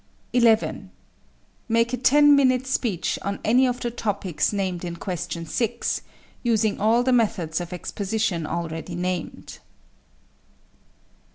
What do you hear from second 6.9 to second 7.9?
the methods of